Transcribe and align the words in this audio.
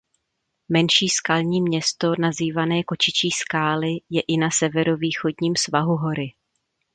Menší 0.69 1.09
skalní 1.09 1.61
město 1.61 2.13
nazývané 2.19 2.83
Kočičí 2.83 3.31
skály 3.31 3.89
je 4.09 4.21
i 4.27 4.37
na 4.37 4.51
severovýchodním 4.51 5.55
svahu 5.55 5.95
hory. 5.95 6.33